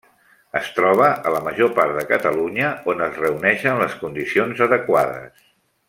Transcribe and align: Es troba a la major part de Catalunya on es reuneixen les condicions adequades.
Es 0.59 0.69
troba 0.77 1.09
a 1.29 1.33
la 1.35 1.41
major 1.47 1.69
part 1.75 1.95
de 1.99 2.05
Catalunya 2.13 2.73
on 2.95 3.05
es 3.09 3.21
reuneixen 3.25 3.81
les 3.85 3.95
condicions 4.03 4.65
adequades. 4.69 5.47